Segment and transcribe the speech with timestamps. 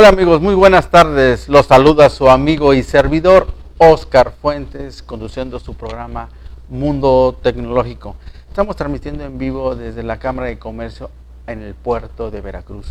[0.00, 1.46] Hola amigos, muy buenas tardes.
[1.50, 6.30] Los saluda su amigo y servidor Oscar Fuentes, conduciendo su programa
[6.70, 8.16] Mundo Tecnológico.
[8.48, 11.10] Estamos transmitiendo en vivo desde la Cámara de Comercio
[11.46, 12.86] en el puerto de Veracruz.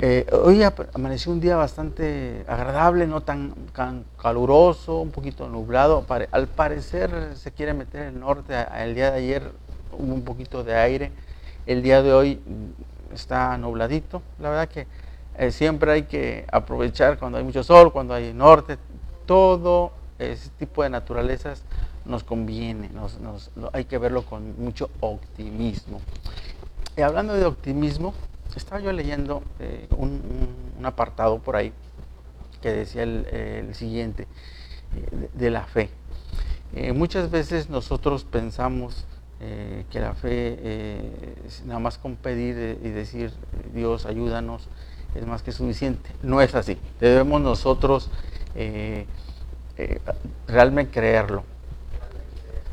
[0.00, 0.62] Eh, hoy
[0.92, 3.54] amaneció un día bastante agradable, no tan,
[4.20, 6.04] caluroso, un poquito nublado.
[6.32, 8.54] Al parecer se quiere meter el norte.
[8.76, 9.52] El día de ayer
[9.92, 11.12] hubo un poquito de aire.
[11.64, 12.40] El día de hoy
[13.14, 14.20] está nubladito.
[14.38, 14.86] La verdad que
[15.38, 18.76] eh, siempre hay que aprovechar cuando hay mucho sol, cuando hay norte,
[19.24, 21.62] todo ese tipo de naturalezas
[22.04, 22.90] nos conviene,
[23.72, 26.00] hay que verlo con mucho optimismo.
[26.96, 28.14] Y hablando de optimismo,
[28.56, 30.20] estaba yo leyendo eh, un,
[30.82, 31.72] apartado por ahí
[32.60, 34.26] que decía el, siguiente,
[34.96, 35.90] eh, de, la fe.
[36.94, 39.06] muchas veces nosotros pensamos
[39.38, 43.32] que la fe es nada más con pedir y decir,
[43.72, 44.68] Dios, ayúdanos,
[45.14, 46.10] es más que suficiente.
[46.22, 46.78] No es así.
[47.00, 48.10] Debemos nosotros
[48.54, 49.06] eh,
[49.76, 50.00] eh,
[50.46, 51.44] realmente creerlo.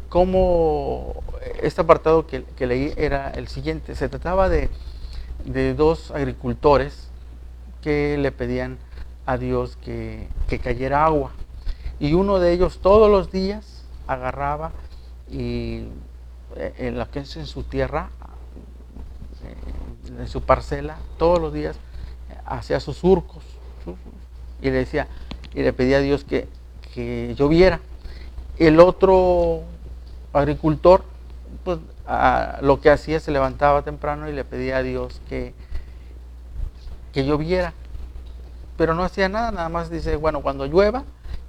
[0.09, 1.23] Como
[1.61, 4.69] este apartado que, leí era el siguiente, se trataba de,
[5.75, 7.09] dos agricultores
[7.81, 8.77] que le pedían
[9.25, 10.27] a Dios que,
[10.63, 11.31] cayera agua.
[11.99, 14.71] Y uno de ellos todos los días agarraba
[15.29, 15.87] y
[16.55, 18.09] eh, en la que es en su tierra,
[20.19, 21.77] en su parcela, todos los días
[22.45, 23.43] hacía sus surcos
[24.61, 25.07] y le decía
[25.53, 26.47] y le pedía a Dios que,
[27.35, 27.79] lloviera.
[28.57, 29.63] El otro
[30.31, 31.03] agricultor,
[31.63, 31.79] pues
[32.61, 35.53] lo que hacía se levantaba temprano y le pedía a Dios que,
[37.13, 37.73] que lloviera.
[38.77, 41.03] Pero no hacía nada, nada más dice, bueno, cuando llueva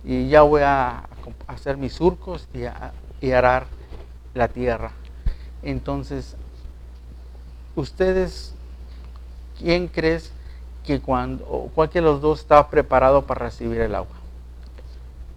[0.04, 1.08] y ya voy a
[1.48, 2.62] hacer mis surcos y,
[3.24, 3.66] y arar
[4.34, 4.92] la tierra.
[5.62, 6.36] Entonces,
[7.74, 8.54] ustedes,
[9.58, 10.32] ¿quién crees
[10.86, 14.16] que cuando cualquiera de los dos estaba preparado para recibir el agua.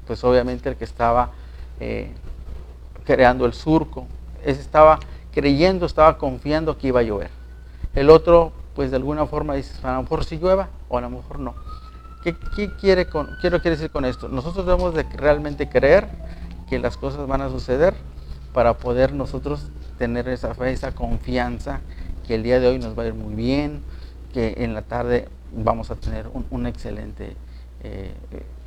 [0.06, 1.32] Pues obviamente el que estaba
[1.80, 2.12] eh,
[3.04, 4.06] creando el surco,
[4.46, 5.00] ese estaba
[5.34, 7.32] creyendo, estaba confiando que iba a llover.
[7.96, 11.10] El otro, pues de alguna forma dice, a lo mejor si llueva o a lo
[11.10, 11.56] mejor no.
[12.24, 12.36] ¿Qué,
[12.80, 14.28] quiere con, quiero quiere decir con esto?
[14.28, 16.08] Nosotros debemos de realmente creer
[16.70, 17.96] que las cosas van a suceder
[18.54, 19.68] para poder nosotros
[19.98, 21.82] tener esa fe, esa confianza
[22.28, 23.82] que el día de hoy nos va a ir muy bien,
[24.34, 27.36] que en la tarde vamos a tener una excelente
[27.84, 28.14] eh,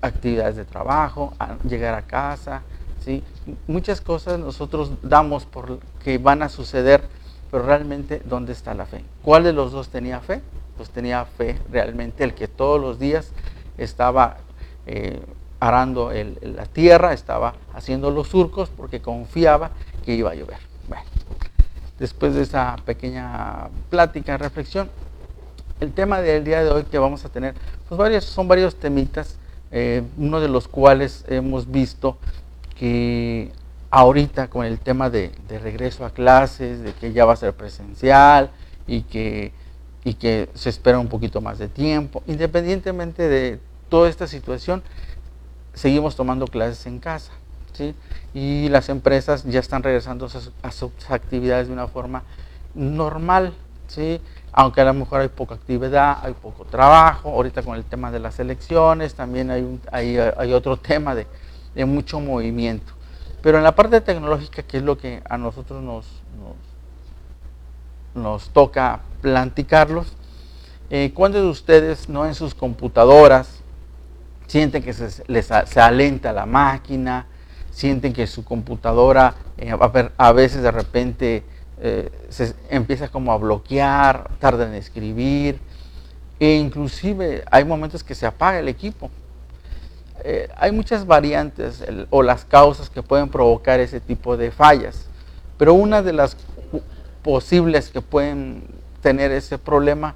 [0.00, 1.34] actividades de trabajo,
[1.68, 2.62] llegar a casa,
[3.04, 3.22] ¿sí?
[3.66, 7.02] Muchas cosas nosotros damos por que van a suceder,
[7.50, 9.04] pero realmente, ¿dónde está la fe?
[9.22, 10.40] ¿Cuál de los dos tenía fe?
[10.76, 13.30] Pues tenía fe realmente el que todos los días
[13.76, 14.38] estaba
[14.86, 15.20] eh,
[15.60, 16.10] arando
[16.40, 19.70] la tierra, estaba haciendo los surcos porque confiaba
[20.04, 20.58] que iba a llover.
[20.88, 21.04] Bueno,
[21.98, 24.90] después de esa pequeña plática, reflexión,
[25.82, 27.54] el tema del día de hoy que vamos a tener,
[27.88, 29.36] pues varios, son varios temitas,
[29.72, 32.18] eh, uno de los cuales hemos visto
[32.78, 33.50] que
[33.90, 38.50] ahorita con el tema de, regreso a clases, de que ya va a ser presencial
[38.86, 39.52] y que,
[40.04, 44.84] y que se espera un poquito más de tiempo, independientemente de toda esta situación,
[45.74, 47.32] seguimos tomando clases en casa.
[47.72, 47.96] ¿sí?
[48.34, 50.28] Y las empresas ya están regresando
[50.62, 52.22] a sus, actividades de una forma
[52.72, 53.52] normal.
[53.88, 54.20] ¿sí?
[54.52, 58.18] Aunque a lo mejor hay poca actividad, hay poco trabajo, ahorita con el tema de
[58.20, 61.26] las elecciones también hay, hay, otro tema de,
[61.86, 62.92] mucho movimiento.
[63.40, 65.82] Pero en la parte tecnológica, que es lo que a nosotros
[68.14, 70.12] nos, toca platicarlos,
[70.90, 73.62] eh, ¿cuántos de ustedes no en sus computadoras
[74.46, 77.26] sienten que se, les alenta la máquina,
[77.70, 79.74] sienten que su computadora eh,
[80.18, 81.42] a veces de repente
[81.84, 85.58] eh, se empieza como a bloquear, tarda en escribir,
[86.38, 89.10] e inclusive hay momentos que se apaga el equipo.
[90.22, 95.06] Eh, hay muchas variantes o las causas que pueden provocar ese tipo de fallas,
[95.58, 96.36] pero una de las
[97.24, 98.62] posibles que pueden
[99.00, 100.14] tener ese problema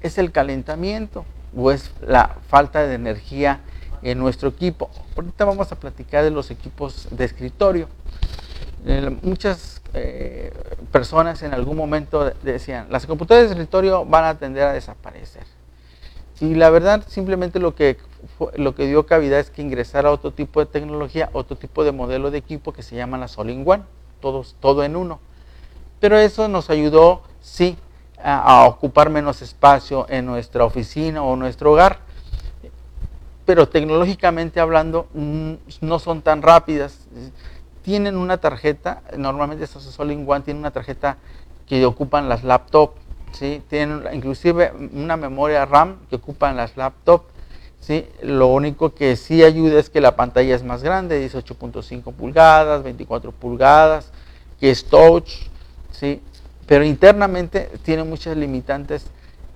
[0.00, 1.24] es el calentamiento
[1.56, 3.60] o es la falta de energía
[4.02, 4.90] en nuestro equipo.
[5.14, 7.88] Ahorita vamos a platicar de los equipos de escritorio.
[9.22, 10.52] Muchas eh,
[10.92, 15.44] personas en algún momento decían, las computadoras de escritorio van a tender a desaparecer.
[16.40, 17.96] Y la verdad, simplemente lo que,
[18.56, 22.30] lo que dio cavidad es que ingresara otro tipo de tecnología, otro tipo de modelo
[22.30, 23.84] de equipo que se llama la All-in-One,
[24.20, 25.20] todo en uno.
[26.00, 27.78] Pero eso nos ayudó, sí,
[28.22, 31.98] a, ocupar menos espacio en nuestra oficina o nuestro hogar.
[33.44, 35.52] Pero tecnológicamente hablando, mm,
[35.82, 37.06] no son tan rápidas
[37.84, 41.18] tienen una tarjeta, normalmente estos All-in-One tienen una tarjeta
[41.68, 42.98] que ocupan las laptops,
[43.32, 43.62] ¿sí?
[43.68, 47.26] tienen inclusive una memoria RAM que ocupan las laptops.
[47.80, 48.06] ¿sí?
[48.22, 53.32] Lo único que sí ayuda es que la pantalla es más grande, 18.5 pulgadas, 24
[53.32, 54.10] pulgadas,
[54.58, 55.30] que es touch,
[55.92, 56.22] ¿sí?
[56.66, 59.06] pero internamente tiene muchas limitantes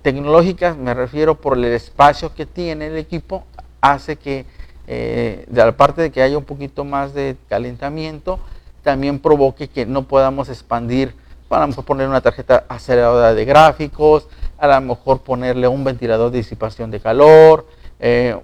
[0.03, 3.43] tecnológicas, me refiero por el espacio que tiene el equipo,
[3.81, 4.45] hace que,
[4.89, 8.39] eh, de la parte de que haya un poquito más de calentamiento,
[8.83, 11.13] también provoque que no podamos expandir,
[11.49, 14.27] a lo mejor poner una tarjeta aceleradora de gráficos,
[14.57, 17.65] a lo mejor ponerle un ventilador de disipación de calor,
[17.99, 18.35] eh,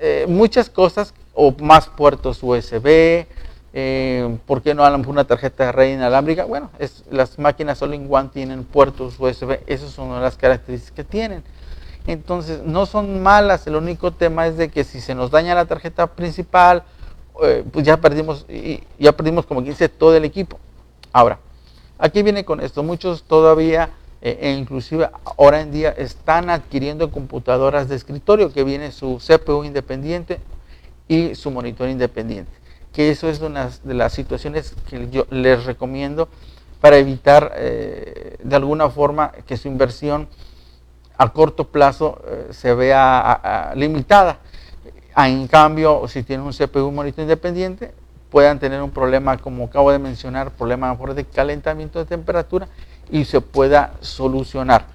[0.00, 3.26] eh, muchas cosas, o más puertos USB,
[3.74, 6.44] eh, ¿Por qué no a una tarjeta de red inalámbrica?
[6.44, 11.04] Bueno, es, las máquinas All in One tienen puertos USB, esas son las características que
[11.04, 11.42] tienen.
[12.06, 15.66] Entonces, no son malas, el único tema es de que si se nos daña la
[15.66, 16.82] tarjeta principal,
[17.42, 18.46] eh, pues ya perdimos,
[18.98, 20.58] ya perdimos como quien dice todo el equipo.
[21.12, 21.38] Ahora,
[21.98, 23.90] aquí viene con esto, muchos todavía,
[24.20, 29.64] eh, e inclusive ahora en día, están adquiriendo computadoras de escritorio que viene su CPU
[29.64, 30.40] independiente
[31.06, 32.62] y su monitor independiente
[32.92, 36.28] que eso es una de las situaciones que yo les recomiendo
[36.80, 40.28] para evitar eh, de alguna forma que su inversión
[41.22, 44.38] a corto plazo eh, se vea limitada.
[45.14, 47.92] Ah, en cambio, si tienen un CPU monitor independiente,
[48.30, 52.66] puedan tener un problema, como acabo de mencionar, problema de calentamiento de temperatura
[53.10, 54.86] y se pueda solucionar.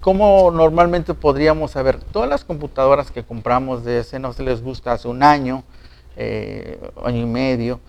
[0.00, 1.98] ¿Cómo normalmente podríamos saber?
[1.98, 5.64] Todas las computadoras que compramos de ese no se les gusta hace un año,
[6.16, 7.80] eh, año y medio.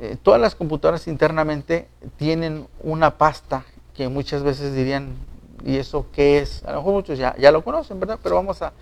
[0.00, 3.64] Eh, todas las computadoras internamente tienen una pasta
[3.94, 5.14] que muchas veces dirían,
[5.66, 6.64] ¿y eso qué es?
[6.64, 8.18] A lo mejor muchos ya, ya lo conocen, ¿verdad?
[8.22, 8.72] Pero vamos a,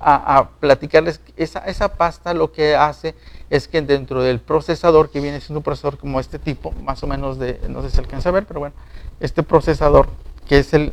[0.00, 1.20] a, platicarles.
[1.36, 3.14] Esa, esa pasta lo que hace
[3.50, 7.06] es que dentro del procesador, que viene siendo un procesador como este tipo, más o
[7.06, 8.74] menos de, no sé si alcanza a ver, pero bueno,
[9.20, 10.08] este procesador
[10.48, 10.92] que es el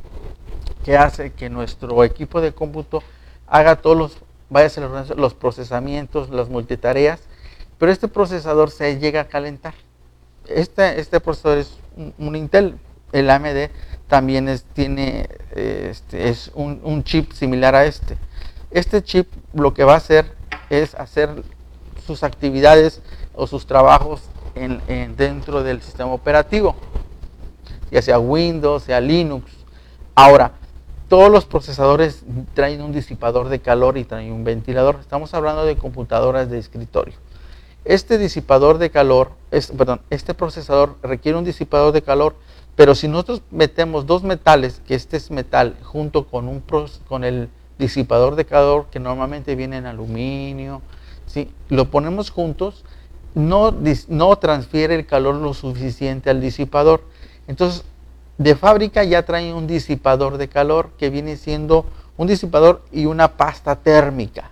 [0.83, 3.01] que hace que nuestro equipo de cómputo
[3.47, 4.17] haga todos los
[4.49, 7.19] vaya a los procesamientos, las multitareas,
[7.77, 9.73] pero este procesador se llega a calentar.
[10.47, 11.77] Este, este procesador es
[12.17, 12.75] un, Intel,
[13.11, 13.69] el AMD
[14.07, 18.18] también es, tiene, este, es un, chip similar a este.
[18.71, 20.33] Este chip lo que va a hacer
[20.69, 21.44] es hacer
[22.06, 23.01] sus actividades
[23.36, 24.21] o sus trabajos
[24.56, 24.81] en,
[25.15, 26.75] dentro del sistema operativo,
[27.92, 29.51] ya sea Windows, sea Linux.
[30.15, 30.54] Ahora,
[31.09, 32.24] todos los procesadores
[32.54, 34.98] traen un disipador de calor y traen un ventilador.
[35.00, 37.13] Estamos hablando de computadoras de escritorio.
[37.86, 39.31] Este disipador de calor,
[39.77, 42.36] perdón, este procesador requiere un disipador de calor,
[42.77, 46.63] pero si nosotros metemos dos metales, que este es metal, junto con, un,
[47.07, 50.83] con el disipador de calor, que normalmente viene en aluminio,
[51.25, 51.50] ¿sí?
[51.69, 52.85] lo ponemos juntos,
[53.33, 53.74] no,
[54.09, 57.03] no transfiere el calor lo suficiente al disipador.
[57.47, 57.83] Entonces,
[58.38, 61.83] de fábrica ya traen un disipador de calor que viene siendo
[62.15, 64.51] un disipador y una pasta térmica.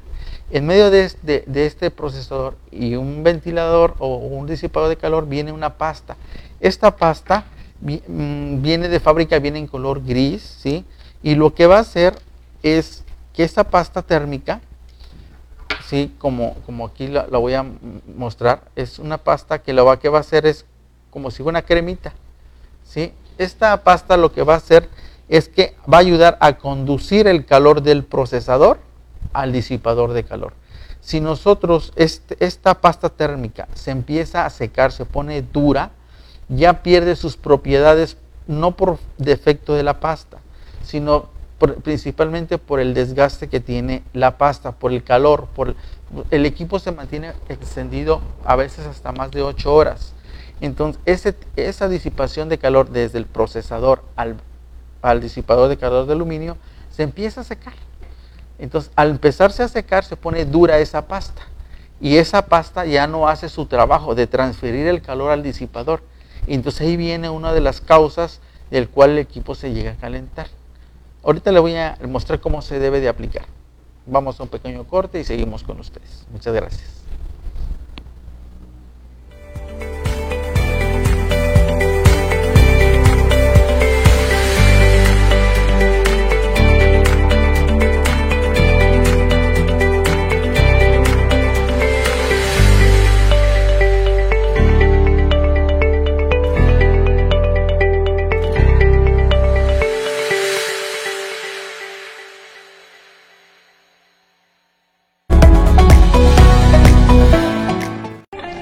[0.49, 5.77] En medio de este, procesador y un ventilador o un disipador de calor viene una
[5.77, 6.17] pasta.
[6.59, 7.45] Esta pasta
[7.79, 10.85] viene de fábrica, viene en color gris, ¿sí?
[11.21, 12.15] Y lo que va a hacer
[12.63, 13.03] es
[13.33, 14.61] que esta pasta térmica,
[15.87, 16.13] ¿sí?
[16.17, 17.65] Como, como aquí la, voy a
[18.15, 20.65] mostrar, es una pasta que lo que va a hacer es
[21.09, 22.13] como si fuera una cremita,
[22.83, 23.13] ¿sí?
[23.37, 24.89] esta pasta lo que va a hacer
[25.27, 28.79] es que va a ayudar a conducir el calor del procesador
[29.33, 30.53] al disipador de calor.
[31.01, 35.91] Si nosotros este, esta pasta térmica se empieza a secar, se pone dura,
[36.49, 40.37] ya pierde sus propiedades no por defecto de la pasta,
[40.83, 41.29] sino
[41.83, 45.75] principalmente por el desgaste que tiene la pasta, por el calor, por
[46.29, 50.13] el equipo se mantiene extendido a veces hasta más de 8 horas.
[50.61, 56.57] Entonces, esa disipación de calor desde el procesador al, disipador de calor de aluminio
[56.89, 57.73] se empieza a secar.
[58.57, 61.41] Entonces, al empezarse a secar, se pone dura esa pasta.
[61.99, 66.01] Y esa pasta ya no hace su trabajo de transferir el calor al disipador.
[66.53, 70.47] Entonces ahí viene una de las causas del cual el equipo se llega a calentar.
[71.23, 73.45] Ahorita le voy a mostrar cómo se debe de aplicar.
[74.05, 76.25] Vamos a un pequeño corte y seguimos con ustedes.
[76.31, 77.04] Muchas gracias.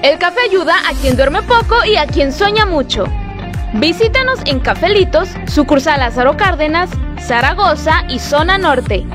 [0.04, 3.06] El café ayuda a quien duerme poco y a quien sueña mucho.
[3.72, 9.06] Visítanos en Cafelitos, sucursal Lázaro Cárdenas, Zaragoza y Zona Norte.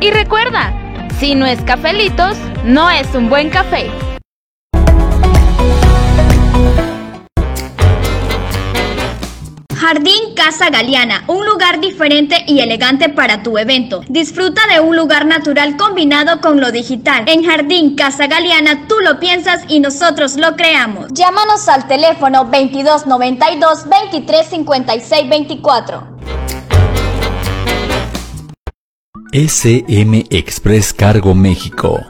[0.00, 0.74] Y recuerda,
[1.20, 3.88] si no es Cafelitos, no es un buen café.
[9.86, 14.02] Jardín Casa Galeana, un lugar diferente y elegante para tu evento.
[14.08, 17.22] Disfruta de un lugar natural combinado con lo digital.
[17.28, 21.12] En Jardín Casa Galeana tú lo piensas y nosotros lo creamos.
[21.12, 26.16] Llámanos al teléfono 2292 2356 24.
[29.32, 32.00] SM Express Cargo México.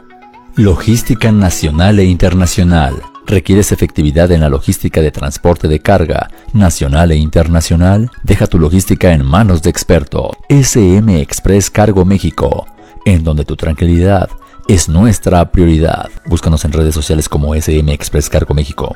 [0.55, 7.17] Logística nacional e internacional ¿Requieres efectividad en la logística de transporte de carga nacional e
[7.17, 8.09] internacional?
[8.23, 10.31] Deja tu logística en manos de experto.
[10.47, 12.65] SM Express Cargo México,
[13.05, 14.29] en donde tu tranquilidad
[14.69, 16.09] es nuestra prioridad.
[16.25, 18.95] Búscanos en redes sociales como SM Express Cargo México.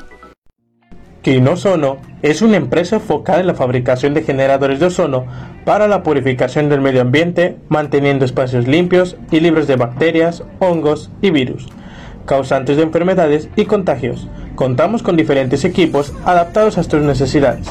[1.20, 5.26] Quinosono es una empresa enfocada en la fabricación de generadores de ozono
[5.66, 11.30] para la purificación del medio ambiente, manteniendo espacios limpios y libres de bacterias, hongos y
[11.30, 11.68] virus
[12.26, 14.28] causantes de enfermedades y contagios.
[14.54, 17.66] Contamos con diferentes equipos adaptados a tus necesidades.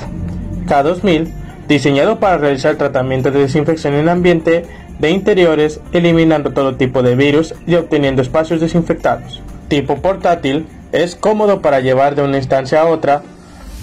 [0.68, 1.32] K2000,
[1.68, 4.66] diseñado para realizar tratamiento de desinfección en ambiente
[5.00, 9.42] de interiores, eliminando todo tipo de virus y obteniendo espacios desinfectados.
[9.68, 13.24] Tipo portátil, es cómodo para llevar de una instancia a otra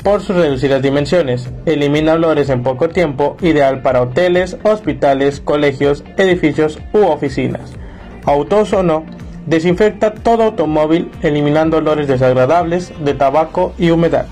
[0.02, 1.48] por sus reducidas dimensiones.
[1.66, 7.72] Elimina olores en poco tiempo, ideal para hoteles, hospitales, colegios, edificios u oficinas.
[8.24, 9.04] Autosono
[9.48, 14.26] Desinfecta todo automóvil eliminando olores desagradables de tabaco y humedad.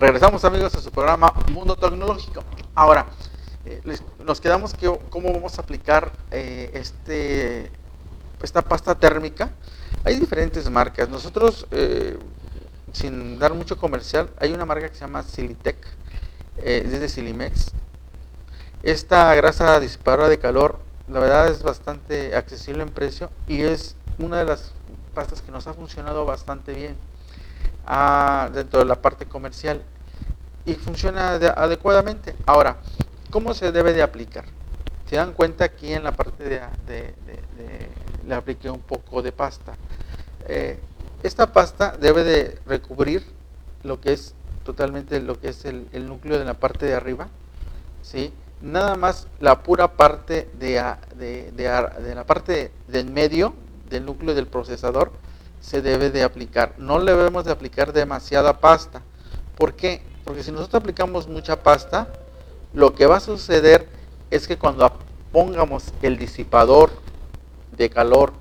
[0.00, 2.42] Regresamos amigos a su programa Mundo Tecnológico.
[2.74, 3.04] Ahora,
[3.66, 3.82] eh,
[4.24, 7.70] nos quedamos que cómo vamos a aplicar eh, este,
[8.42, 9.50] esta pasta térmica.
[10.02, 11.10] Hay diferentes marcas.
[11.10, 12.18] Nosotros, eh,
[12.92, 15.76] sin dar mucho comercial, hay una marca que se llama Silitec,
[16.56, 17.72] es de Silimex.
[18.82, 20.78] Esta grasa disipadora de calor,
[21.08, 24.72] la verdad es bastante accesible en precio y es una de las
[25.14, 27.09] pastas que nos ha funcionado bastante bien
[28.52, 29.82] dentro de la parte comercial
[30.64, 32.34] y funciona adecuadamente.
[32.46, 32.76] Ahora,
[33.30, 34.44] ¿cómo se debe de aplicar?
[35.08, 37.14] Se dan cuenta aquí en la parte de,
[38.26, 39.74] le apliqué un poco de pasta.
[40.46, 40.78] Eh,
[41.22, 43.24] esta pasta debe de recubrir
[43.82, 44.34] lo que es
[44.64, 47.28] totalmente lo que es el, núcleo de la parte de arriba,
[48.02, 48.32] ¿sí?
[48.62, 50.82] Nada más la pura parte de,
[51.16, 53.54] de la parte del medio
[53.88, 55.12] del núcleo del procesador
[55.60, 56.74] se debe de aplicar.
[56.78, 59.02] No le debemos de aplicar demasiada pasta.
[59.56, 60.02] ¿Por qué?
[60.24, 62.08] Porque si nosotros aplicamos mucha pasta,
[62.72, 63.88] lo que va a suceder
[64.30, 64.92] es que cuando
[65.32, 66.90] pongamos el disipador
[67.76, 68.32] de calor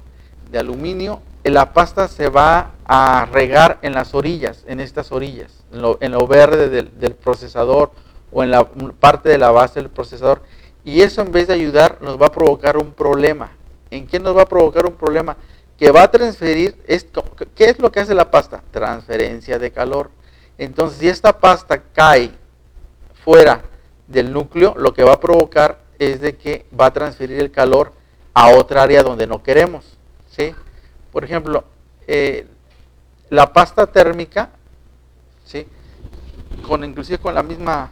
[0.52, 6.12] de aluminio, la pasta se va a regar en las orillas, en estas orillas, en
[6.12, 7.92] lo, verde del, del, procesador
[8.32, 8.66] o en la
[9.00, 10.42] parte de la base del procesador.
[10.84, 13.52] Y eso en vez de ayudar nos va a provocar un problema.
[13.92, 15.38] ¿En qué nos va a provocar un problema?
[15.80, 17.24] Que va a transferir, esto,
[17.56, 18.62] ¿qué es lo que hace la pasta?
[18.70, 20.12] Transferencia de calor.
[20.58, 22.32] Entonces, si esta pasta cae
[23.24, 23.62] fuera
[24.06, 27.94] del núcleo, lo que va a provocar es de que va a transferir el calor
[28.34, 29.98] a otra área donde no queremos.
[30.30, 30.54] ¿sí?
[31.14, 31.64] Por ejemplo,
[32.08, 32.46] eh,
[33.30, 34.50] la pasta térmica,
[35.46, 35.66] ¿sí?
[36.68, 37.90] con, inclusive con la misma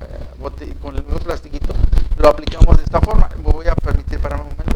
[0.00, 1.74] eh, con el mismo plastiquito,
[2.16, 3.28] lo aplicamos de esta forma.
[3.36, 4.69] Me voy a permitir para un momento.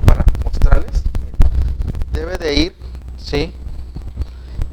[2.15, 2.75] Debe de ir,
[3.19, 3.53] ¿sí?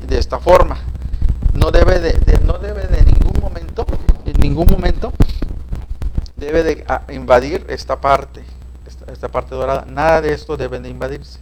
[0.08, 0.78] De esta forma.
[1.54, 3.86] No debe de, no debe de ningún momento,
[4.26, 5.12] en ningún momento,
[6.38, 8.44] debe de ah, invadir esta parte,
[9.12, 9.86] esta, parte dorada.
[9.86, 11.40] Nada de esto debe de invadirse.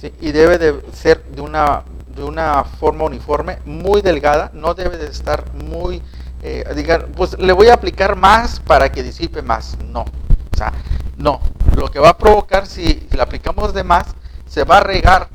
[0.00, 0.14] ¿sí?
[0.20, 1.82] Y debe de ser de una,
[2.14, 6.00] de una forma uniforme, muy delgada, no debe de estar muy
[6.42, 9.76] eh, digan, pues le voy a aplicar más para que disipe más.
[9.84, 10.72] No, o sea,
[11.16, 11.40] no.
[11.74, 14.14] Lo que va a provocar si le aplicamos de más,
[14.46, 15.28] se va a regar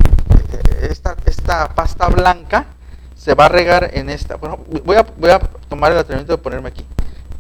[0.52, 2.66] eh, esta, esta pasta blanca,
[3.16, 4.36] se va a regar en esta.
[4.36, 5.40] Bueno, voy a, voy a
[5.70, 6.86] tomar el atrevimiento de ponerme aquí.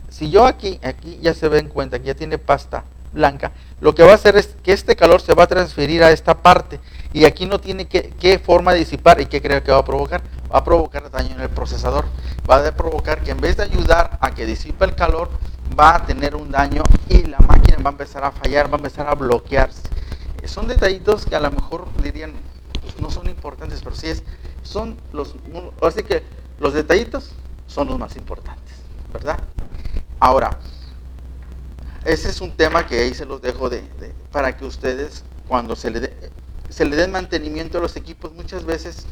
[0.09, 4.03] Si yo aquí, aquí ya se ven cuenta que ya tiene pasta blanca, lo que
[4.03, 6.79] va a hacer es que este calor se va a transferir a esta parte
[7.13, 9.85] y aquí no tiene que, qué forma de disipar y qué creo que va a
[9.85, 10.21] provocar.
[10.53, 12.05] Va a provocar daño en el procesador.
[12.49, 15.29] Va a provocar que en vez de ayudar a que disipe el calor,
[15.79, 18.77] va a tener un daño y la máquina va a empezar a fallar, va a
[18.77, 19.89] empezar a bloquearse.
[20.45, 22.33] Son detallitos que a lo mejor dirían
[22.81, 24.23] pues, no son importantes, pero sí es,
[24.63, 25.35] son los,
[25.81, 26.23] así que
[26.59, 27.31] los detallitos
[27.67, 28.75] son los más importantes,
[29.13, 29.39] ¿verdad?
[30.19, 30.59] Ahora,
[32.05, 33.83] ese es un tema que ahí se los dejo de,
[34.31, 36.13] para que ustedes cuando se le,
[36.69, 39.05] se le den mantenimiento a los equipos, muchas veces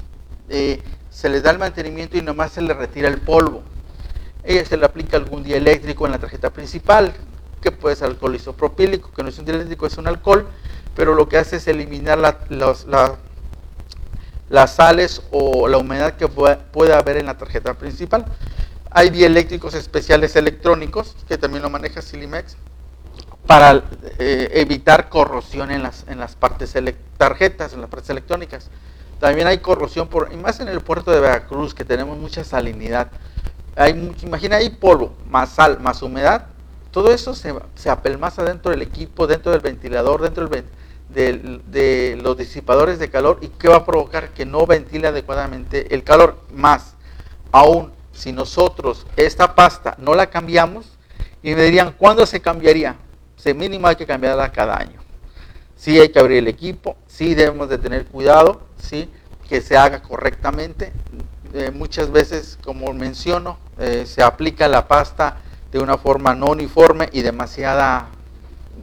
[0.49, 3.61] eh, se les da el mantenimiento y nomás se le retira el polvo.
[4.43, 7.13] Ella se le aplica algún día eléctrico en la tarjeta principal,
[7.61, 10.47] que puede ser alcohol isopropílico, que no es un dieléctrico, es un alcohol,
[10.99, 12.19] pero lo que hace es eliminar
[14.49, 18.25] las sales o la humedad que pueda, haber en la tarjeta principal.
[18.91, 22.57] Hay dieléctricos especiales electrónicos, que también lo maneja Silimex,
[23.47, 23.81] para
[24.17, 26.75] eh, evitar corrosión en las, en las partes
[27.17, 28.69] tarjetas, en las partes electrónicas.
[29.21, 33.09] También hay corrosión, por, y más en el puerto de Veracruz, que tenemos mucha salinidad.
[33.77, 36.47] Hay, imagina, hay polvo, más sal, más humedad.
[36.91, 40.65] Todo eso se, se apelmaza dentro del equipo, dentro del ventilador, dentro del,
[41.09, 43.39] de los disipadores de calor.
[43.41, 44.29] ¿Y qué va a provocar?
[44.29, 46.37] Que no ventile adecuadamente el calor.
[46.53, 46.95] Más,
[47.51, 50.97] aún si nosotros esta pasta no la cambiamos,
[51.41, 52.97] y me dirían, ¿cuándo se cambiaría?
[53.39, 54.99] se mínimo hay que cambiarla cada año.
[55.75, 59.09] Sí hay que abrir el equipo, sí debemos de tener cuidado, sí
[59.47, 60.91] que se haga correctamente.
[61.53, 65.37] Eh, muchas veces, como menciono, eh, se aplica la pasta
[65.71, 68.09] de una forma no uniforme y demasiada,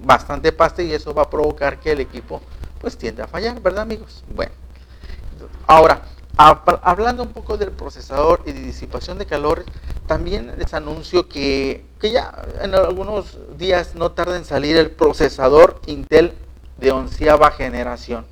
[0.06, 2.40] bastante pasta y eso va a provocar que el equipo
[2.80, 4.22] pues tiende a fallar, ¿verdad amigos?
[4.34, 4.52] Bueno,
[5.66, 6.02] ahora,
[6.36, 9.64] hablando un poco del procesador y de disipación de calor,
[10.06, 16.32] también les anuncio que, ya en algunos días no tarda en salir el procesador Intel
[16.78, 18.24] de onceava generación.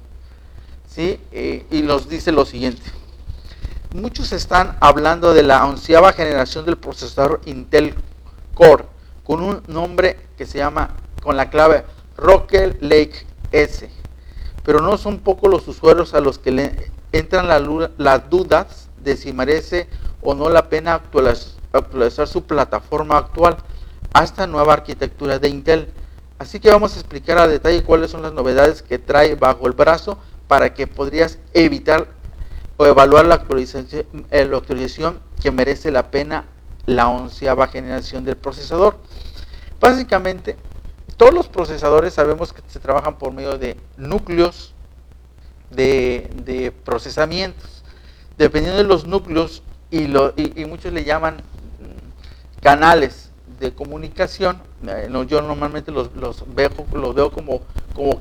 [0.88, 1.18] ¿sí?
[1.32, 2.82] Eh, y nos dice lo siguiente.
[3.92, 7.94] Muchos están hablando de la onceava generación del procesador Intel
[8.54, 8.84] Core
[9.24, 10.90] con un nombre que se llama
[11.24, 11.84] con la clave
[12.16, 13.90] Rocket Lake S.
[14.62, 17.48] Pero no son pocos los usuarios a los que le entran
[17.96, 19.88] las dudas de si merece
[20.22, 20.94] o no la pena
[21.72, 23.56] actualizar su plataforma actual
[24.12, 25.88] a esta nueva arquitectura de Intel.
[26.38, 29.72] Así que vamos a explicar a detalle cuáles son las novedades que trae bajo el
[29.72, 32.06] brazo para que podrías evitar
[32.76, 36.46] o evaluar la actualización, eh, la actualización que merece la pena
[36.86, 38.98] la onceava generación del procesador.
[39.80, 40.56] Básicamente,
[41.16, 44.74] todos los procesadores sabemos que se trabajan por medio de núcleos
[45.70, 47.82] de, procesamientos.
[48.38, 51.36] Dependiendo de los núcleos, y, y, muchos le llaman
[52.60, 56.10] canales de comunicación, eh, yo normalmente los,
[56.54, 57.60] veo, los veo como,
[57.94, 58.20] como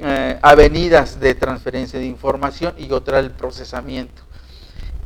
[0.00, 4.22] eh, avenidas de transferencia de información y otra el procesamiento.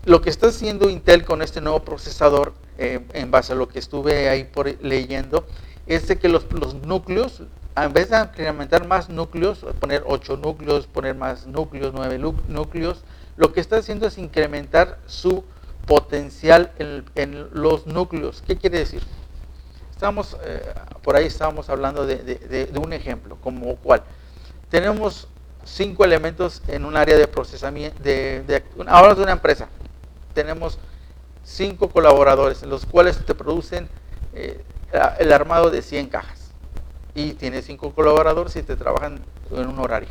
[0.04, 3.78] Lo que está haciendo Intel con este nuevo procesador, eh, en base a lo que
[3.78, 5.46] estuve ahí por leyendo,
[5.86, 7.42] es de que los, los núcleos
[7.84, 12.18] en vez de incrementar más núcleos, poner 8 núcleos, poner más núcleos, 9
[12.48, 13.04] núcleos,
[13.36, 15.44] lo que está haciendo es incrementar su
[15.86, 18.42] potencial en, los núcleos.
[18.46, 19.02] ¿Qué quiere decir?
[19.90, 24.02] Estamos, eh, por ahí estábamos hablando de, un ejemplo, como cuál.
[24.70, 25.28] Tenemos
[25.64, 29.68] cinco elementos en un área de procesamiento, de, ahora de una empresa.
[30.32, 30.78] Tenemos
[31.44, 33.88] cinco colaboradores, en los cuales te producen
[34.32, 34.62] eh,
[35.18, 36.46] el armado de 100 cajas
[37.14, 39.20] y tienes cinco colaboradores y te trabajan
[39.50, 40.08] en un horario.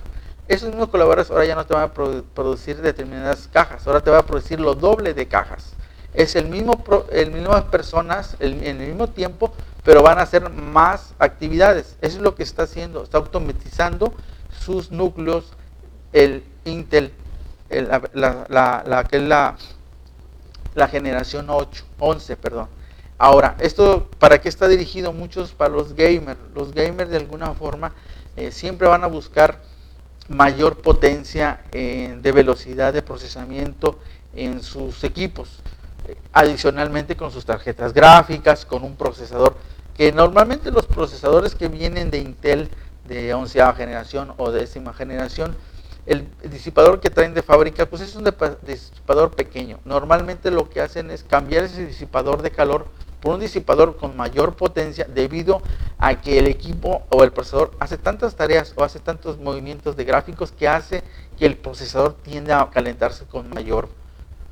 [0.47, 4.19] Esos mismos colaboradores ahora ya no te van a producir determinadas cajas, ahora te va
[4.19, 5.73] a producir lo doble de cajas.
[6.13, 11.13] Es el mismo, el mismas personas en el mismo tiempo, pero van a hacer más
[11.19, 11.97] actividades.
[12.01, 14.13] Eso es lo que está haciendo, está automatizando
[14.63, 15.53] sus núcleos,
[16.13, 17.11] el Intel,
[17.69, 19.57] la, que es la,
[20.73, 22.67] la generación 8, 11, perdón.
[23.17, 25.13] Ahora, ¿esto para qué está dirigido?
[25.13, 26.39] Muchos para los gamers.
[26.53, 27.93] Los gamers de alguna forma
[28.35, 29.61] eh, siempre van a buscar
[30.27, 33.99] mayor potencia eh, de velocidad de procesamiento
[34.35, 35.61] en sus equipos.
[36.33, 39.55] adicionalmente con sus tarjetas gráficas, con un procesador,
[39.97, 42.69] que normalmente los procesadores que vienen de Intel
[43.07, 45.55] de onceava generación o décima generación,
[46.05, 48.25] el disipador que traen de fábrica, pues es un
[48.67, 49.79] disipador pequeño.
[49.85, 52.85] Normalmente lo que hacen es cambiar ese disipador de calor
[53.25, 55.63] por un disipador con mayor potencia debido
[55.97, 60.03] a que el equipo o el procesador hace tantas tareas o hace tantos movimientos de
[60.03, 61.01] gráficos que hace
[61.35, 63.89] que el procesador tiende a calentarse con mayor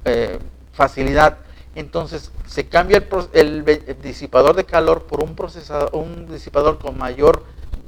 [0.05, 0.39] eh,
[0.71, 1.37] facilidad.
[1.75, 3.63] Entonces se cambia el,
[4.01, 7.43] disipador de calor por un procesador, un disipador con mayor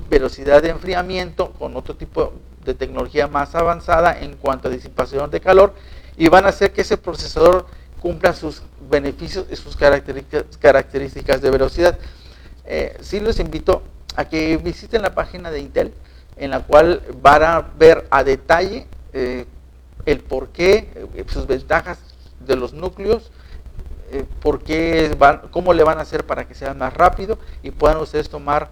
[0.08, 5.42] velocidad de enfriamiento, con otro tipo de tecnología más avanzada en cuanto a disipación de
[5.42, 5.74] calor
[6.16, 7.66] y van a hacer que ese procesador
[8.06, 11.98] cumpla sus beneficios y sus características de velocidad.
[12.64, 13.82] Eh, sí les invito
[14.16, 15.92] a que visiten la página de Intel,
[16.38, 19.48] en la cual van a ver a detalle eh,
[20.06, 21.98] el porqué, eh, sus ventajas
[22.42, 23.32] de los núcleos,
[24.12, 25.18] eh, por qué
[25.50, 28.70] cómo le van a hacer para que sea más rápido y puedan ustedes tomar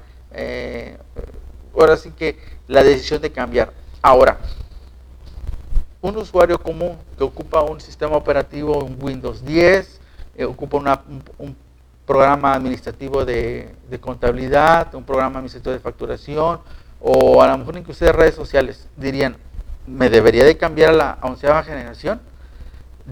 [1.76, 3.74] ahora sí que la decisión de cambiar.
[4.04, 4.38] Ahora,
[6.04, 10.02] un usuario común que ocupa un sistema operativo en Windows 10,
[10.36, 11.00] eh, ocupa
[11.40, 11.56] un,
[12.06, 16.60] programa administrativo de, contabilidad, un programa administrativo de facturación,
[17.00, 19.38] o a lo mejor inclusive redes sociales, dirían,
[19.88, 22.20] ¿me debería de cambiar a la onceava generación?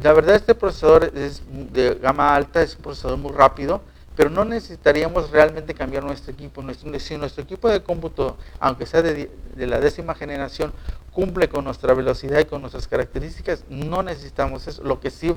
[0.04, 3.82] La verdad este procesador es de gama alta, es un procesador muy rápido,
[4.15, 6.62] pero no necesitaríamos realmente cambiar nuestro equipo.
[6.62, 10.74] Nuestro, si nuestro equipo de cómputo, aunque sea de, la décima generación,
[11.12, 14.84] cumple con nuestra velocidad y con nuestras características, no necesitamos eso.
[14.84, 15.36] Lo que sí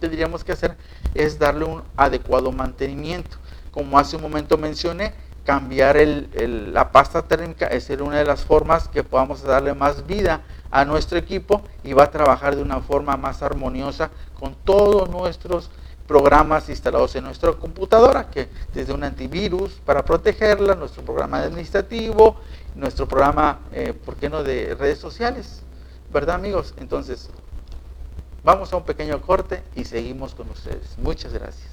[0.00, 0.76] tendríamos que hacer
[1.14, 3.36] es darle un adecuado mantenimiento.
[3.70, 5.12] Como hace un momento mencioné,
[5.44, 10.84] cambiar la pasta térmica es una de las formas que podamos darle más vida a
[10.84, 15.70] nuestro equipo y va a trabajar de una forma más armoniosa con todos nuestros
[16.08, 22.36] programas instalados en nuestra computadora, que desde un antivirus para protegerla, nuestro programa administrativo,
[22.74, 25.62] nuestro programa, eh, ¿por qué no?, de redes sociales,
[26.10, 26.74] ¿verdad amigos?
[26.78, 27.28] Entonces,
[28.42, 30.96] vamos a un pequeño corte y seguimos con ustedes.
[30.98, 31.68] Muchas gracias.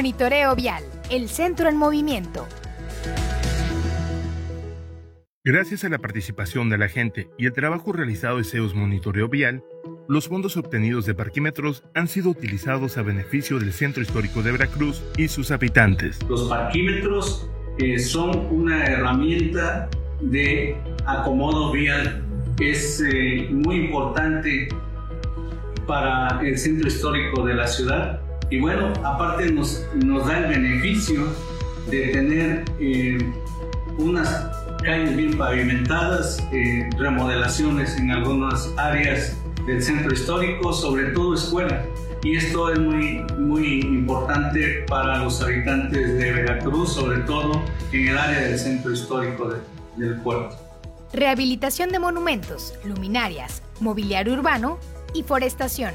[0.00, 2.48] Monitoreo Vial, el centro en movimiento.
[5.44, 9.62] Gracias a la participación de la gente y el trabajo realizado de CEUS Monitoreo Vial,
[10.08, 15.02] los fondos obtenidos de parquímetros han sido utilizados a beneficio del Centro Histórico de Veracruz
[15.18, 16.18] y sus habitantes.
[16.30, 19.90] Los parquímetros eh, son una herramienta
[20.22, 22.24] de acomodo vial.
[22.58, 24.66] Es eh, muy importante
[25.86, 31.28] para el centro histórico de la ciudad y bueno, aparte nos, nos da el beneficio
[31.88, 33.18] de tener eh,
[33.96, 34.28] unas
[34.82, 39.36] calles bien pavimentadas, eh, remodelaciones en algunas áreas
[39.66, 41.84] del centro histórico, sobre todo escuelas.
[42.22, 48.18] Y esto es muy, muy importante para los habitantes de Veracruz, sobre todo en el
[48.18, 49.54] área del centro histórico
[49.96, 50.56] del puerto.
[51.12, 54.78] Rehabilitación de monumentos, luminarias, mobiliario urbano
[55.14, 55.94] y forestación.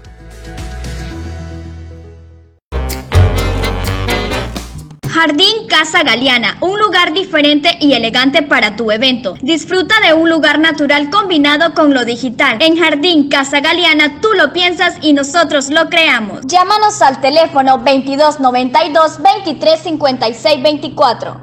[5.13, 9.35] Jardín Casa Galeana, un lugar diferente y elegante para tu evento.
[9.41, 12.59] Disfruta de un lugar natural combinado con lo digital.
[12.61, 16.41] En Jardín Casa Galeana tú lo piensas y nosotros lo creamos.
[16.45, 21.41] Llámanos al teléfono 2292 2356 24.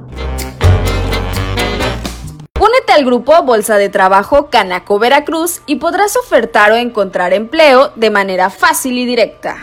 [2.58, 8.08] Únete al grupo Bolsa de Trabajo Canaco Veracruz y podrás ofertar o encontrar empleo de
[8.08, 9.62] manera fácil y directa.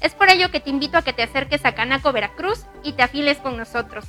[0.00, 3.02] Es por ello que te invito a que te acerques a Canaco Veracruz y te
[3.02, 4.04] afiles con nosotros.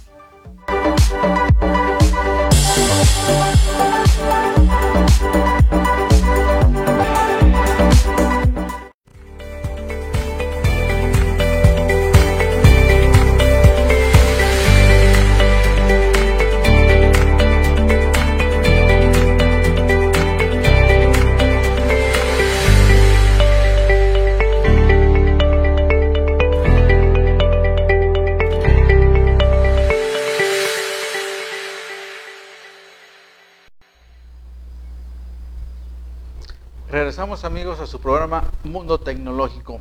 [37.17, 39.79] Regresamos amigos a su programa Mundo Tecnológico.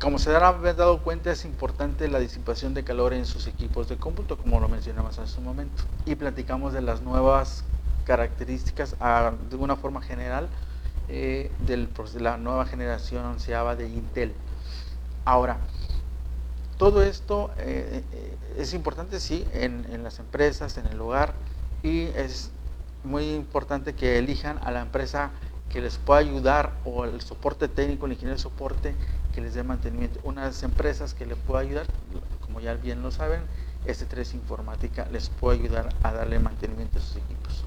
[0.00, 3.96] Como se habrán dado cuenta es importante la disipación de calor en sus equipos de
[3.96, 5.84] cómputo, como lo mencionamos hace un momento.
[6.04, 7.62] Y platicamos de las nuevas
[8.06, 8.96] características
[9.48, 10.48] de una forma general
[11.08, 11.86] eh, de
[12.18, 14.34] la nueva generación onceava de Intel.
[15.24, 15.58] Ahora,
[16.76, 21.34] todo esto eh, eh, es importante, sí, en, en las empresas, en el hogar,
[21.84, 22.50] y es
[23.04, 25.30] muy importante que elijan a la empresa
[25.70, 28.94] que les pueda ayudar o el soporte técnico, el ingeniero de soporte
[29.34, 30.20] que les dé mantenimiento.
[30.22, 31.86] Unas empresas que les pueda ayudar,
[32.40, 33.40] como ya bien lo saben,
[33.86, 37.64] S3 Informática les puede ayudar a darle mantenimiento a sus equipos.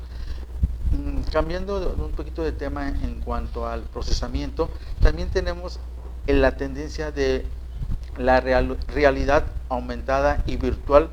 [0.92, 4.70] Mm, cambiando un poquito de tema en cuanto al procesamiento,
[5.02, 5.80] también tenemos
[6.26, 7.46] la tendencia de
[8.18, 11.10] la realidad aumentada y virtual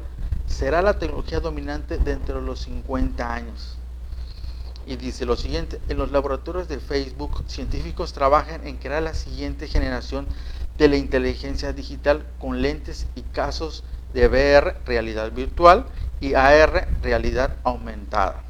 [0.47, 3.79] será la tecnología dominante dentro de los 50 años.
[4.87, 9.67] Y dice lo siguiente, en los laboratorios de Facebook, científicos trabajan en crear la siguiente
[9.67, 10.27] generación
[10.77, 15.87] de la inteligencia digital con lentes y casos de VR, realidad virtual,
[16.21, 18.43] y AR, realidad aumentada.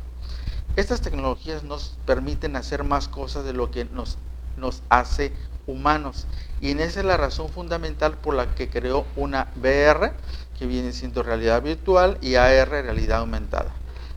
[0.76, 4.18] Estas tecnologías nos permiten hacer más cosas de lo que nos,
[4.56, 5.32] nos hace
[5.68, 6.26] humanos.
[6.60, 10.12] Y en esa es la razón fundamental por la que creó una VR,
[10.58, 13.70] que viene siendo realidad virtual, y AR, realidad aumentada.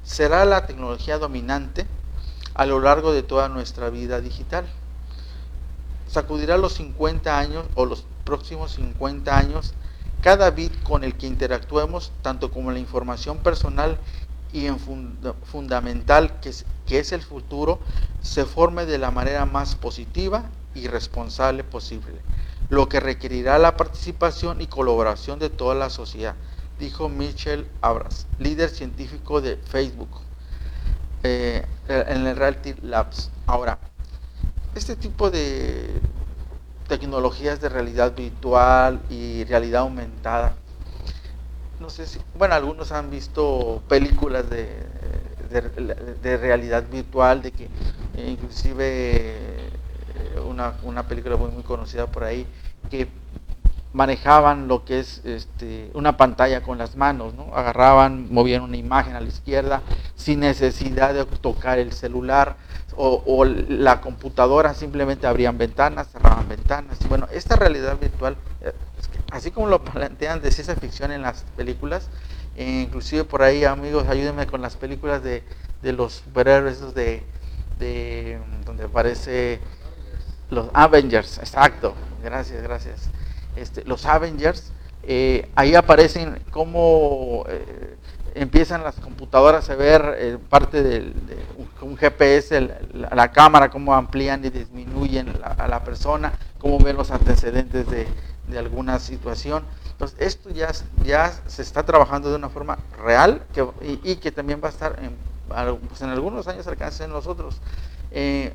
[0.04, 1.86] Será la tecnología dominante
[2.58, 4.66] a lo largo de toda nuestra vida digital.
[6.08, 9.74] Sacudirá los 50 años o los próximos 50 años
[10.22, 14.00] cada bit con el que interactuemos, tanto como la información personal
[14.52, 14.80] y en
[15.44, 17.80] fundamental que es, que es el futuro,
[18.22, 22.16] se forme de la manera más positiva y responsable posible,
[22.70, 26.36] lo que requerirá la participación y colaboración de toda la sociedad,
[26.80, 30.27] dijo Michel Abras, líder científico de Facebook.
[31.28, 33.30] Eh, en el Reality Labs.
[33.48, 33.78] Ahora,
[34.76, 36.02] este tipo de
[36.88, 40.54] tecnologías de realidad virtual y realidad aumentada,
[41.80, 44.68] no sé si, bueno, algunos han visto películas de,
[46.22, 47.68] de, realidad virtual, de que
[48.16, 49.70] inclusive
[50.46, 52.48] una, una película muy, muy conocida por ahí,
[52.90, 53.08] que
[53.94, 57.56] manejaban lo que es este, una pantalla con las manos, ¿no?
[57.56, 59.82] agarraban, movían una imagen a la izquierda
[60.16, 62.58] sin necesidad de tocar el celular
[63.00, 66.98] o, la computadora, simplemente abrían ventanas, cerraban ventanas.
[67.08, 68.74] Bueno, esta realidad virtual, eh,
[69.32, 72.10] así como lo plantean de ciencia ficción en las películas,
[72.56, 75.44] eh, inclusive por ahí amigos, ayúdenme con las películas de,
[75.84, 77.22] de los superhéroes de,
[77.78, 79.60] de donde aparece
[80.50, 83.12] los Avengers, exacto, gracias, gracias.
[83.58, 84.72] Este, los Avengers,
[85.04, 87.96] eh, ahí aparecen cómo eh,
[88.36, 91.38] empiezan las computadoras a ver eh, parte del de
[91.82, 97.86] un GPS, la, cámara, cómo amplían y disminuyen a la persona, cómo ven los antecedentes
[97.90, 98.08] de,
[98.58, 99.64] alguna situación.
[99.92, 100.72] Entonces, esto ya,
[101.04, 103.42] ya se está trabajando de una forma real
[104.04, 105.16] y, que también va a estar en,
[105.88, 107.62] pues, algunos años alcance en nosotros.
[108.14, 108.50] y,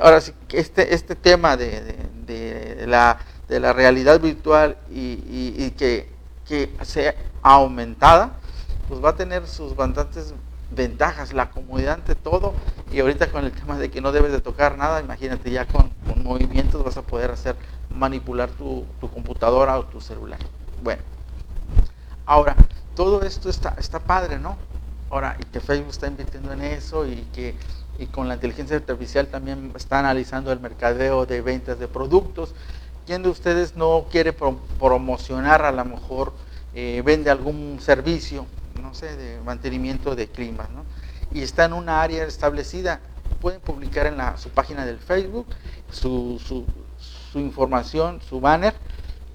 [0.00, 6.08] ahora sí, este, este tema de la de la realidad virtual y, que,
[6.82, 8.32] sea aumentada,
[8.88, 10.34] pues va a tener sus bastantes
[10.70, 12.54] ventajas, la comodidad ante todo,
[12.92, 15.90] y ahorita con el tema de que no debes de tocar nada, imagínate ya con,
[16.22, 17.54] movimientos vas a poder hacer,
[17.90, 20.40] manipular tu, computadora o tu celular.
[20.82, 21.02] Bueno,
[22.26, 22.56] ahora,
[22.96, 24.56] todo esto está, está padre, ¿no?
[25.08, 27.54] Ahora, y que Facebook está invirtiendo en eso y que
[27.98, 32.54] y con la inteligencia artificial también está analizando el mercadeo de ventas de productos.
[33.06, 36.32] ¿Quién de ustedes no quiere promocionar a lo mejor,
[36.74, 40.84] eh, vende algún servicio, no sé, de mantenimiento de clima, ¿no?
[41.32, 43.00] Y está en una área establecida,
[43.40, 45.46] pueden publicar en su página del Facebook
[45.88, 46.66] su,
[47.34, 48.74] información, su banner,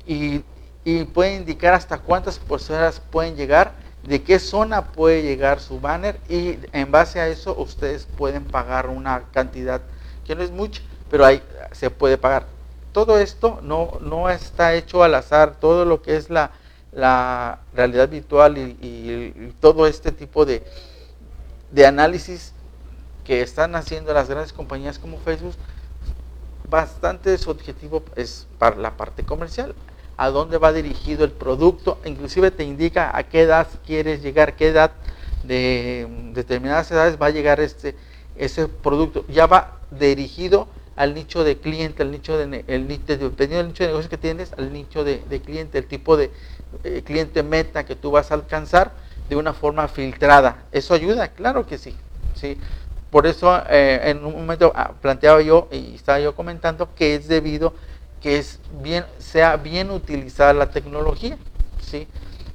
[0.06, 0.44] y,
[0.84, 6.20] y pueden indicar hasta cuántas personas pueden llegar, de qué zona puede llegar su banner,
[6.28, 9.82] y en base a eso ustedes pueden pagar una cantidad
[10.26, 12.51] que no es mucha, pero ahí se puede pagar
[12.92, 16.52] todo esto no, no está hecho al azar, todo lo que es la,
[17.74, 20.64] realidad virtual y, todo este tipo de,
[21.72, 22.54] de, análisis
[23.24, 25.56] que están haciendo las grandes compañías como Facebook,
[26.70, 29.74] bastante su objetivo es para la parte comercial,
[30.18, 34.68] a dónde va dirigido el producto, inclusive te indica a qué edad quieres llegar, qué
[34.68, 34.92] edad
[35.44, 37.96] de determinadas edades va a llegar este,
[38.36, 43.84] ese producto, ya va dirigido al nicho de cliente, al nicho de, el, dependiendo nicho
[43.84, 46.32] de negocios que tienes, al nicho de, cliente, el tipo de
[46.84, 48.92] eh, cliente meta que tú vas a alcanzar
[49.30, 50.64] de una forma filtrada.
[50.72, 51.30] ¿Eso ayuda?
[51.30, 51.96] Claro que sí.
[52.36, 52.58] ¿sí?
[53.10, 57.28] Por eso eh, en un momento ah, planteaba yo y estaba yo comentando que es
[57.28, 57.74] debido
[58.22, 61.38] que es bien, sea bien utilizada la tecnología.
[61.90, 62.08] ¿sí?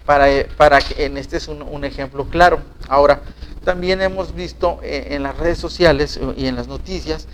[0.04, 2.60] Para, eh, para que en este es un, ejemplo claro.
[2.88, 3.22] Ahora,
[3.64, 7.26] también hemos visto en las redes sociales y en las noticias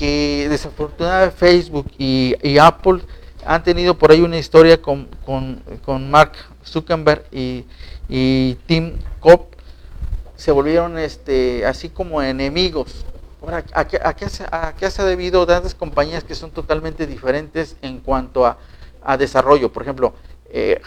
[0.00, 3.02] que desafortunadamente Facebook y, Apple
[3.44, 5.10] han tenido por ahí una historia con,
[6.10, 6.32] Mark
[6.64, 9.48] Zuckerberg y, Tim Cook,
[10.36, 13.04] se volvieron este, así como enemigos.
[13.42, 13.84] Ahora, ¿a,
[14.14, 18.56] qué, se, ha debido tantas compañías que son totalmente diferentes en cuanto a,
[19.18, 19.70] desarrollo?
[19.70, 20.14] Por ejemplo,
[20.48, 20.80] eh,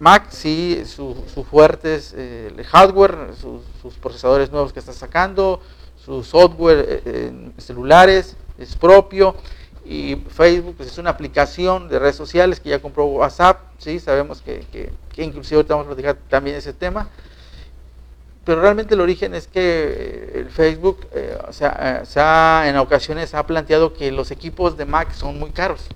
[0.00, 1.14] Mac sí, su,
[1.48, 5.60] fuerte es eh, hardware, sus procesadores nuevos que está sacando,
[6.06, 9.34] su software eh, celulares es propio
[9.84, 13.98] y Facebook pues, es una aplicación de redes sociales que ya compró WhatsApp, ¿sí?
[13.98, 17.08] sabemos que, que, inclusive ahorita vamos a platicar también ese tema,
[18.44, 22.76] pero realmente el origen es que eh, el Facebook eh, o sea, se ha, en
[22.76, 25.88] ocasiones ha planteado que los equipos de Mac son muy caros,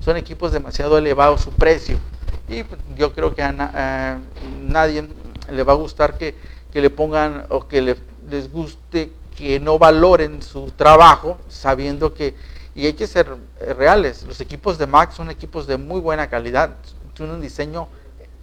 [0.00, 1.98] son equipos demasiado elevados su precio
[2.48, 4.18] y pues, yo creo que a,
[4.62, 5.06] nadie
[5.52, 6.34] le va a gustar que,
[6.72, 7.96] que le pongan o que le,
[8.30, 12.34] les guste que no valoren su trabajo sabiendo que,
[12.74, 13.28] y hay que ser
[13.76, 16.74] reales, los equipos de Mac son equipos de muy buena calidad,
[17.14, 17.86] tienen un diseño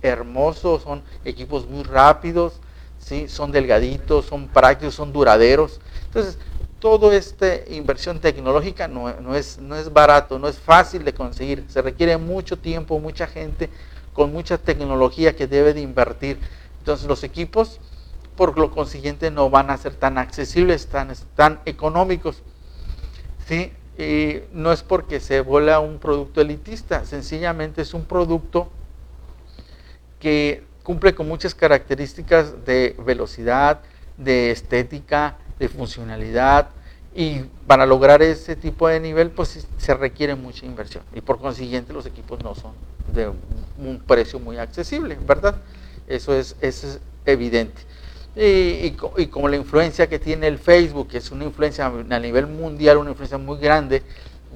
[0.01, 2.61] hermoso, son equipos muy rápidos,
[2.97, 3.27] ¿sí?
[3.27, 5.81] son delgaditos, son prácticos, son duraderos.
[6.05, 6.37] Entonces,
[6.79, 11.65] toda esta inversión tecnológica no, no, es, no es barato, no es fácil de conseguir,
[11.67, 13.69] se requiere mucho tiempo, mucha gente
[14.13, 16.39] con mucha tecnología que debe de invertir.
[16.79, 17.81] Entonces los equipos
[18.35, 22.41] por lo consiguiente no van a ser tan accesibles, tan, tan económicos.
[23.47, 23.71] ¿sí?
[23.97, 28.69] Y no es porque se vuela un producto elitista, sencillamente es un producto
[30.19, 33.81] que cumple con muchas características de velocidad,
[34.17, 36.69] de estética, de funcionalidad,
[37.15, 41.03] y para lograr ese tipo de nivel, pues se requiere mucha inversión.
[41.15, 42.73] Y por consiguiente los equipos no son
[43.13, 43.31] de
[43.77, 45.55] un precio muy accesible, ¿verdad?
[46.07, 47.81] Eso es, eso es evidente.
[48.35, 48.91] Y,
[49.29, 53.11] como la influencia que tiene el Facebook, que es una influencia a nivel mundial, una
[53.11, 54.03] influencia muy grande,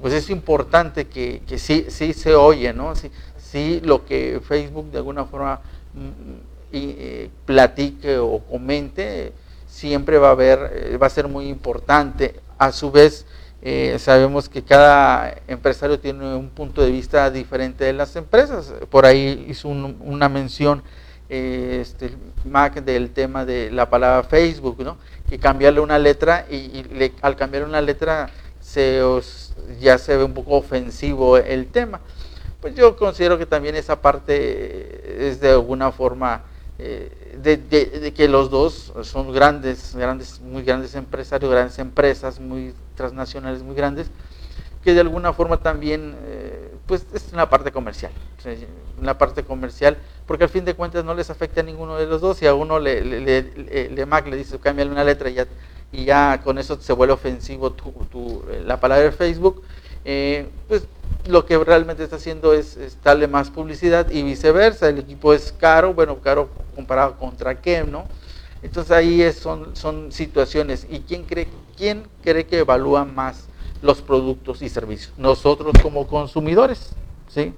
[0.02, 2.94] pues es importante que, que sí, sí se oye, ¿no?
[2.94, 5.60] Sí, sí lo que Facebook de alguna forma
[5.94, 9.32] mm, y, eh, platique o comente,
[9.66, 12.40] siempre va a haber, eh, va a ser muy importante.
[12.58, 13.26] A su vez,
[13.62, 18.72] eh, sabemos que cada empresario tiene un punto de vista diferente de las empresas.
[18.90, 20.82] Por ahí hizo una mención
[21.30, 22.10] este,
[22.44, 24.96] Mac del tema de la palabra Facebook, ¿no?
[25.28, 26.84] que cambiarle una letra y,
[27.22, 28.28] al cambiar una letra
[28.60, 29.00] se
[29.80, 32.00] ya se ve un poco ofensivo el tema.
[32.60, 36.42] Pues yo considero que también esa parte es de alguna forma
[36.78, 43.62] eh, de, que los dos son grandes, grandes, muy grandes empresarios, grandes empresas, muy transnacionales,
[43.62, 44.10] muy grandes,
[44.82, 48.10] que de alguna forma también, eh, pues es una parte comercial,
[49.00, 52.20] una parte comercial, porque al fin de cuentas no les afecta a ninguno de los
[52.20, 55.46] dos, y a uno le, le, le, Mac le dice, cámbiale una letra y ya,
[55.92, 59.62] y ya con eso se vuelve ofensivo tu, la palabra de Facebook,
[60.04, 60.82] eh, pues
[61.28, 64.88] lo que realmente está haciendo es, darle más publicidad y viceversa.
[64.88, 68.06] El equipo es caro, bueno, caro comparado contra qué, ¿no?
[68.64, 70.88] Entonces ahí son, son situaciones.
[70.90, 73.44] ¿Y quién cree, quién cree que evalúa más
[73.82, 75.12] los productos y servicios?
[75.16, 76.94] Nosotros como consumidores,
[77.28, 77.54] ¿sí?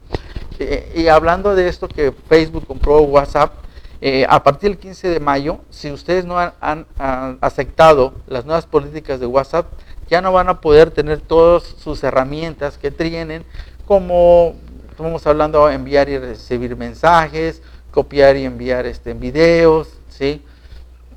[0.58, 3.52] Eh, y hablando de esto que Facebook compró WhatsApp,
[4.00, 6.86] eh, a partir del 15 de mayo, si ustedes no han
[7.40, 9.66] aceptado las nuevas políticas de WhatsApp,
[10.08, 13.44] ya no van a poder tener todas sus herramientas que tienen,
[13.86, 14.56] como
[14.90, 17.62] estamos hablando, enviar y recibir mensajes,
[17.92, 20.42] copiar y enviar este, videos, ¿sí?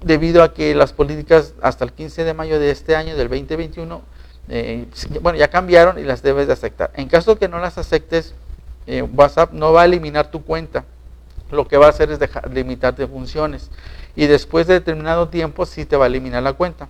[0.02, 4.02] debido a que las políticas hasta el 15 de mayo de este año, del 2021,
[4.50, 4.86] eh,
[5.22, 6.92] bueno, ya cambiaron y las debes de aceptar.
[6.96, 8.34] En caso que no las aceptes,
[8.88, 10.86] eh, WhatsApp no va a eliminar tu cuenta.
[11.52, 13.70] Lo que va a hacer es dejar, limitarte funciones.
[14.16, 16.88] Y después de determinado tiempo, sí te va a eliminar la cuenta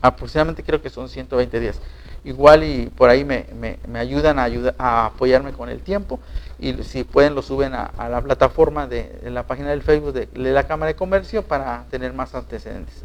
[0.00, 1.80] aproximadamente creo que son 120 días.
[2.24, 3.46] Igual y por ahí me,
[3.94, 6.20] ayudan a, a apoyarme con el tiempo
[6.58, 10.64] y si pueden lo suben a, la plataforma de, la página del Facebook de, la
[10.64, 13.02] Cámara de Comercio para tener más antecedentes.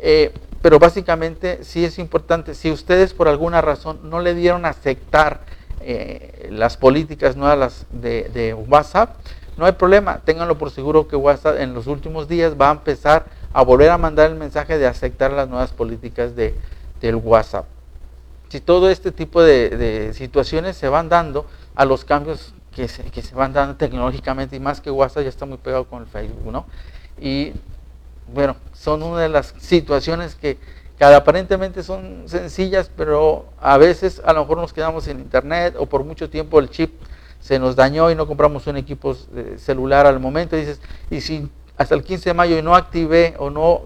[0.00, 0.32] Eh,
[0.64, 5.40] pero básicamente sí es importante, si ustedes por alguna razón no le dieron a aceptar
[5.80, 9.16] eh, las políticas nuevas de, WhatsApp,
[9.58, 13.26] no hay problema, ténganlo por seguro que WhatsApp en los últimos días va a empezar
[13.52, 16.54] a volver a mandar el mensaje de aceptar las nuevas políticas de,
[17.02, 17.66] del WhatsApp.
[18.48, 23.20] Si todo este tipo de, situaciones se van dando a los cambios que se, que
[23.20, 26.50] se, van dando tecnológicamente y más que WhatsApp ya está muy pegado con el Facebook,
[26.50, 26.64] ¿no?
[27.20, 27.52] Y
[28.32, 30.58] bueno, son una de las situaciones que,
[30.98, 35.86] que aparentemente son sencillas, pero a veces a lo mejor nos quedamos en internet o
[35.86, 36.92] por mucho tiempo el chip
[37.40, 39.14] se nos dañó y no compramos un equipo
[39.58, 40.56] celular al momento.
[40.56, 43.82] Y dices, y si hasta el 15 de mayo y no activé o no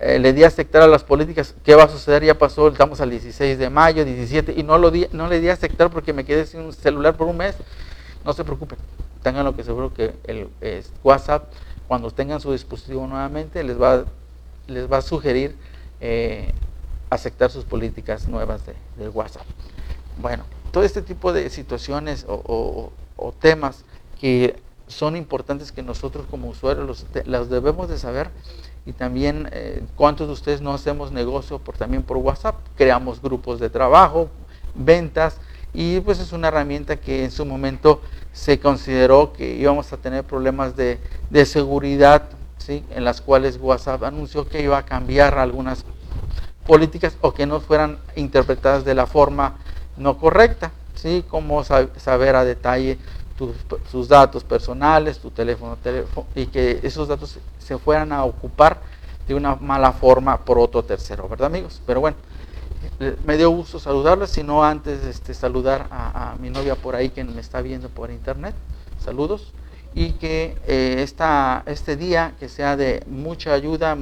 [0.00, 2.24] eh, le di a aceptar a las políticas, ¿qué va a suceder?
[2.24, 5.48] Ya pasó, estamos al 16 de mayo, 17, y no, lo di, no le di
[5.48, 7.54] a aceptar porque me quedé sin un celular por un mes.
[8.24, 8.78] No se preocupen,
[9.22, 10.48] tengan lo que seguro que el
[11.04, 11.44] WhatsApp,
[11.88, 14.04] cuando tengan su dispositivo nuevamente, les va,
[14.66, 15.56] les va a sugerir
[16.00, 16.52] eh,
[17.10, 19.44] aceptar sus políticas nuevas de, WhatsApp.
[20.20, 22.90] Bueno, todo este tipo de situaciones o
[23.40, 23.84] temas
[24.20, 24.56] que
[24.88, 28.30] son importantes que nosotros como usuarios los, debemos de saber
[28.84, 33.58] y también eh, cuántos de ustedes no hacemos negocio por, también por WhatsApp, creamos grupos
[33.58, 34.28] de trabajo,
[34.74, 35.38] ventas
[35.76, 38.00] y pues es una herramienta que en su momento
[38.32, 40.98] se consideró que íbamos a tener problemas de,
[41.44, 42.82] seguridad, ¿sí?
[42.94, 45.84] en las cuales WhatsApp anunció que iba a cambiar algunas
[46.66, 49.58] políticas o que no fueran interpretadas de la forma
[49.98, 51.22] no correcta, ¿sí?
[51.28, 52.96] como saber a detalle
[53.36, 58.80] tus, datos personales, tu teléfono, teléfono, y que esos datos se fueran a ocupar
[59.28, 61.82] de una mala forma por otro tercero, ¿verdad amigos?
[61.84, 62.16] Pero bueno,
[62.98, 67.40] me dio gusto saludarles, sino antes este, saludar a, mi novia por ahí que me
[67.40, 68.54] está viendo por internet,
[68.98, 69.52] saludos,
[69.94, 73.96] y que eh, esta, este día que sea de mucha ayuda,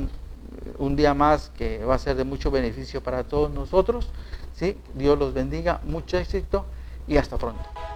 [0.78, 4.08] un día más que va a ser de mucho beneficio para todos nosotros,
[4.54, 4.76] ¿sí?
[4.94, 6.64] Dios los bendiga, mucho éxito
[7.06, 7.93] y hasta pronto.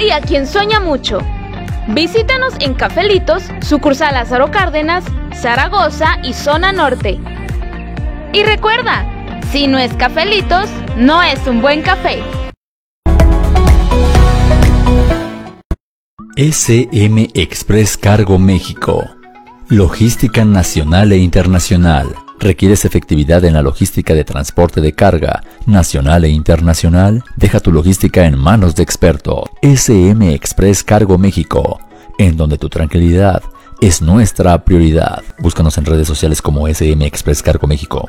[0.00, 1.18] Y a quien sueña mucho.
[1.88, 7.18] Visítanos en Cafelitos, sucursal Lázaro Cárdenas, Zaragoza y Zona Norte.
[8.32, 9.06] Y recuerda,
[9.50, 12.22] Si no es cafelitos, no es un buen café.
[16.36, 19.04] SM Express Cargo México.
[19.68, 22.14] Logística nacional e internacional.
[22.40, 27.22] ¿Requieres efectividad en la logística de transporte de carga nacional e internacional?
[27.36, 29.50] Deja tu logística en manos de expertos.
[29.60, 31.80] SM Express Cargo México,
[32.18, 33.42] en donde tu tranquilidad
[33.82, 35.22] es nuestra prioridad.
[35.38, 38.08] Búscanos en redes sociales como SM Express Cargo México.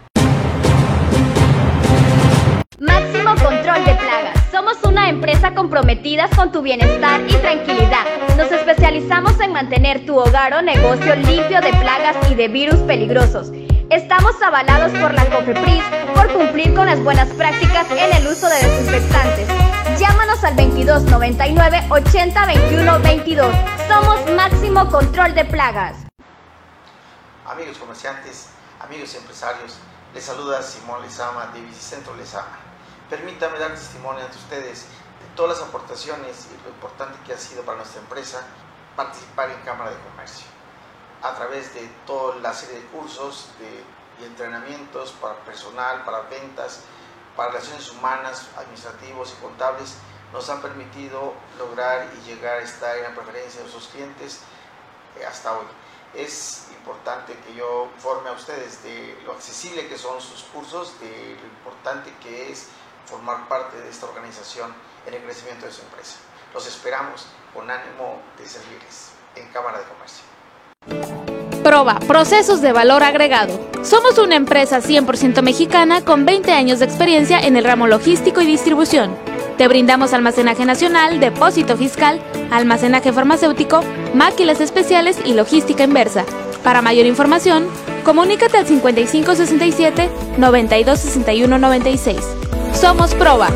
[2.81, 4.43] Máximo control de plagas.
[4.49, 8.07] Somos una empresa comprometida con tu bienestar y tranquilidad.
[8.35, 13.51] Nos especializamos en mantener tu hogar o negocio limpio de plagas y de virus peligrosos.
[13.91, 15.83] Estamos avalados por la COFEPRIS
[16.15, 19.47] por cumplir con las buenas prácticas en el uso de desinfectantes.
[19.99, 23.55] Llámanos al 2299 80 21 22.
[23.87, 25.97] Somos Máximo Control de Plagas.
[27.45, 29.77] Amigos comerciantes, amigos empresarios,
[30.15, 32.70] les saluda Simón Lezama de Bicicentro Lezama.
[33.11, 37.61] Permítame dar testimonio ante ustedes de todas las aportaciones y lo importante que ha sido
[37.63, 38.41] para nuestra empresa
[38.95, 40.45] participar en Cámara de Comercio.
[41.21, 43.83] A través de toda la serie de cursos de,
[44.23, 46.83] y entrenamientos para personal, para ventas,
[47.35, 49.95] para relaciones humanas, administrativos y contables,
[50.31, 54.39] nos han permitido lograr y llegar a estar en la preferencia de nuestros clientes
[55.19, 55.65] eh, hasta hoy.
[56.13, 61.37] Es importante que yo informe a ustedes de lo accesible que son sus cursos, de
[61.41, 62.69] lo importante que es
[63.05, 64.73] formar parte de esta organización
[65.05, 66.17] en el crecimiento de su empresa.
[66.53, 70.23] Los esperamos con ánimo de servirles en Cámara de Comercio.
[71.63, 73.59] Proba, procesos de valor agregado.
[73.83, 78.47] Somos una empresa 100% mexicana con 20 años de experiencia en el ramo logístico y
[78.47, 79.15] distribución.
[79.57, 83.81] Te brindamos almacenaje nacional, depósito fiscal, almacenaje farmacéutico,
[84.15, 86.25] máquinas especiales y logística inversa.
[86.63, 87.67] Para mayor información,
[88.03, 92.50] comunícate al 5567 926196.
[92.73, 93.49] Somos Proba.